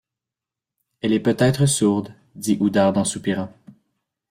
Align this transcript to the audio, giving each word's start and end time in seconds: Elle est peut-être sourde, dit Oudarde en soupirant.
Elle 1.01 1.13
est 1.13 1.19
peut-être 1.19 1.67
sourde, 1.67 2.11
dit 2.33 2.57
Oudarde 2.59 2.97
en 2.97 3.03
soupirant. 3.05 3.53